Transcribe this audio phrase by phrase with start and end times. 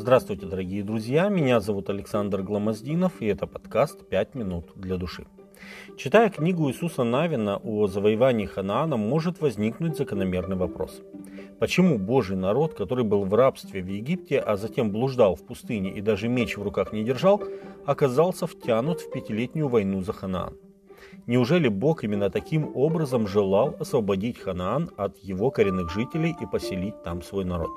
[0.00, 5.26] Здравствуйте, дорогие друзья, меня зовут Александр Гламоздинов, и это подкаст «Пять минут для души».
[5.98, 11.02] Читая книгу Иисуса Навина о завоевании Ханаана, может возникнуть закономерный вопрос.
[11.58, 16.00] Почему Божий народ, который был в рабстве в Египте, а затем блуждал в пустыне и
[16.00, 17.42] даже меч в руках не держал,
[17.84, 20.56] оказался втянут в пятилетнюю войну за Ханаан?
[21.26, 27.20] Неужели Бог именно таким образом желал освободить Ханаан от его коренных жителей и поселить там
[27.20, 27.68] свой народ?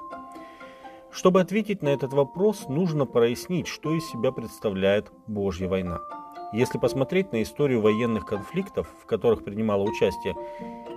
[1.14, 6.00] Чтобы ответить на этот вопрос, нужно прояснить, что из себя представляет Божья война.
[6.54, 10.34] Если посмотреть на историю военных конфликтов, в которых принимало участие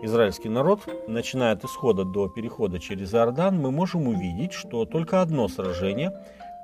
[0.03, 5.49] израильский народ, начиная от исхода до перехода через Иордан, мы можем увидеть, что только одно
[5.49, 6.13] сражение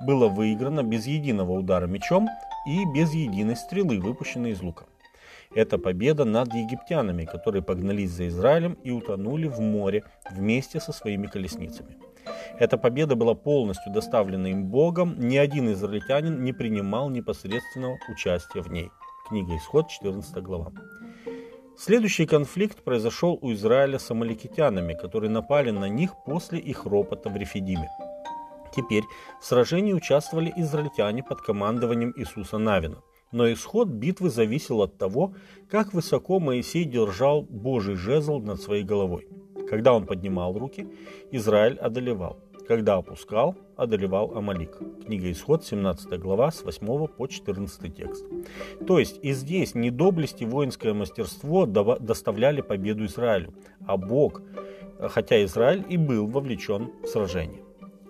[0.01, 2.27] было выиграно без единого удара мечом
[2.67, 4.85] и без единой стрелы, выпущенной из лука.
[5.53, 11.27] Это победа над египтянами, которые погнались за Израилем и утонули в море вместе со своими
[11.27, 11.97] колесницами.
[12.59, 18.71] Эта победа была полностью доставлена им Богом, ни один израильтянин не принимал непосредственного участия в
[18.71, 18.89] ней.
[19.27, 20.71] Книга Исход, 14 глава.
[21.75, 27.35] Следующий конфликт произошел у Израиля с амаликитянами, которые напали на них после их ропота в
[27.35, 27.89] Рефидиме.
[28.75, 29.03] Теперь
[29.41, 33.01] в сражении участвовали израильтяне под командованием Иисуса Навина.
[33.31, 35.33] Но исход битвы зависел от того,
[35.69, 39.27] как высоко Моисей держал Божий жезл над своей головой.
[39.69, 40.87] Когда он поднимал руки,
[41.31, 42.39] Израиль одолевал.
[42.67, 44.77] Когда опускал, одолевал Амалик.
[45.05, 48.25] Книга Исход, 17 глава, с 8 по 14 текст.
[48.87, 53.53] То есть и здесь не доблесть и воинское мастерство доставляли победу Израилю,
[53.85, 54.41] а Бог,
[54.99, 57.61] хотя Израиль и был вовлечен в сражение.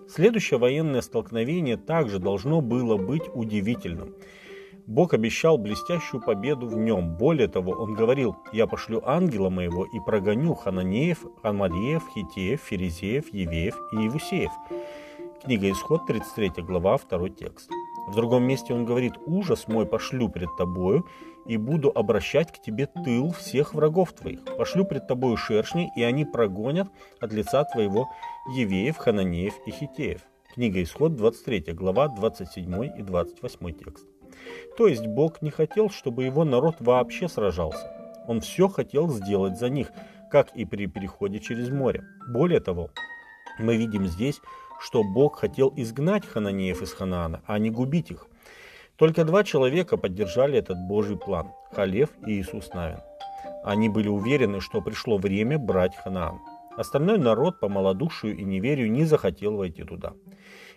[0.08, 4.14] Следующее военное столкновение также должно было быть удивительным.
[4.86, 7.16] Бог обещал блестящую победу в нем.
[7.16, 13.76] Более того, он говорил, «Я пошлю ангела моего и прогоню Хананеев, Амалиев, Хитеев, Ферезеев, Евеев
[13.92, 14.50] и Евусеев».
[15.42, 17.70] Книга Исход, 33 глава, 2 текст.
[18.08, 21.06] В другом месте он говорит, «Ужас мой пошлю пред тобою,
[21.46, 24.44] и буду обращать к тебе тыл всех врагов твоих.
[24.56, 26.88] Пошлю пред тобою шершней, и они прогонят
[27.20, 28.10] от лица твоего
[28.54, 30.20] Евеев, Хананеев и Хитеев».
[30.54, 34.13] Книга Исход, 23 глава, 27 и 28 текст.
[34.76, 37.90] То есть Бог не хотел, чтобы его народ вообще сражался.
[38.26, 39.88] Он все хотел сделать за них,
[40.30, 42.04] как и при переходе через море.
[42.28, 42.90] Более того,
[43.58, 44.40] мы видим здесь,
[44.80, 48.26] что Бог хотел изгнать хананеев из Ханаана, а не губить их.
[48.96, 53.00] Только два человека поддержали этот Божий план– Халев и Иисус Навин.
[53.64, 56.38] Они были уверены, что пришло время брать Ханаан.
[56.76, 60.14] Остальной народ по малодушию и неверию не захотел войти туда.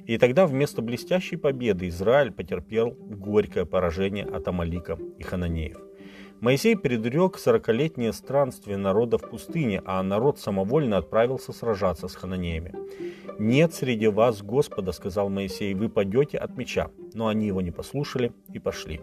[0.06, 5.78] И тогда вместо блестящей победы Израиль потерпел горькое поражение от Амалика и Хананеев.
[6.40, 12.76] Моисей предрек сорокалетнее странствие народа в пустыне, а народ самовольно отправился сражаться с хананеями.
[13.40, 16.92] «Нет среди вас Господа»,— сказал Моисей,— «вы падете от меча».
[17.18, 19.02] Но они его не послушали и пошли.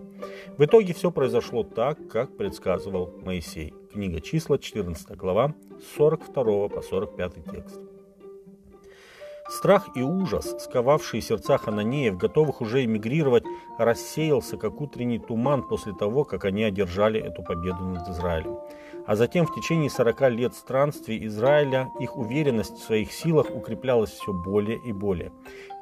[0.57, 3.75] В итоге все произошло так, как предсказывал Моисей.
[3.93, 5.53] Книга числа, 14 глава,
[5.97, 7.81] 42 по 45 текст.
[9.49, 13.43] Страх и ужас, сковавшие сердца хананеев, готовых уже эмигрировать,
[13.79, 18.59] рассеялся, как утренний туман после того, как они одержали эту победу над Израилем.
[19.06, 24.32] А затем в течение 40 лет странствий Израиля их уверенность в своих силах укреплялась все
[24.32, 25.31] более и более.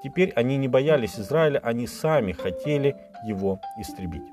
[0.02, 4.28] Теперь они не боялись Израиля, они сами хотели его истребить.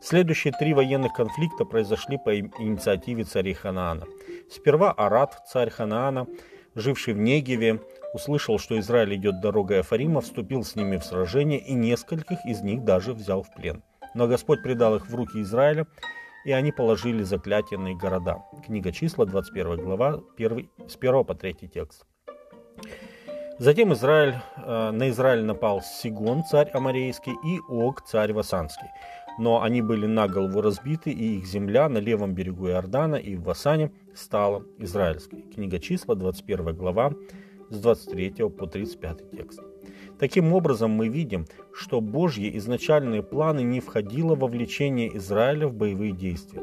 [0.00, 4.04] Следующие три военных конфликта произошли по инициативе царей Ханаана.
[4.50, 6.26] Сперва Арат, царь Ханаана,
[6.74, 7.80] живший в Негеве,
[8.12, 12.84] услышал, что Израиль идет дорогой Афарима, вступил с ними в сражение и нескольких из них
[12.84, 13.82] даже взял в плен.
[14.14, 15.86] Но Господь предал их в руки Израиля,
[16.46, 18.44] и они положили заклятие на их города.
[18.64, 22.06] Книга числа, 21 глава, 1, с 1 по 3 текст.
[23.58, 28.86] Затем Израиль, э, на Израиль напал Сигон, царь Амарейский, и Ог, царь Васанский.
[29.38, 33.42] Но они были на голову разбиты, и их земля на левом берегу Иордана и в
[33.42, 35.42] Васане стала израильской.
[35.52, 37.12] Книга числа, 21 глава,
[37.70, 39.60] с 23 по 35 текст.
[40.18, 46.12] Таким образом, мы видим, что Божьи изначальные планы не входило во влечение Израиля в боевые
[46.12, 46.62] действия.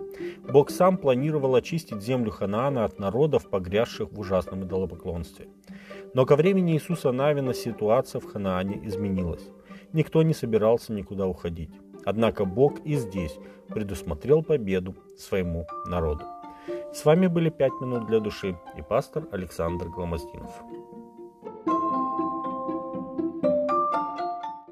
[0.51, 5.47] Бог сам планировал очистить землю Ханаана от народов, погрязших в ужасном идолопоклонстве.
[6.15, 9.47] Но ко времени Иисуса Навина ситуация в Ханаане изменилась.
[9.93, 11.71] Никто не собирался никуда уходить.
[12.05, 13.37] Однако Бог и здесь
[13.69, 16.25] предусмотрел победу своему народу.
[16.93, 20.51] С вами были «Пять минут для души» и пастор Александр Гломоздинов.